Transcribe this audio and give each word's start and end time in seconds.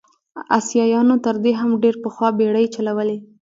اسیایانو 0.59 1.15
تر 1.25 1.35
دې 1.43 1.51
هم 1.61 1.71
ډېر 1.83 1.95
پخوا 2.03 2.29
بېړۍ 2.37 2.65
چلولې. 2.75 3.17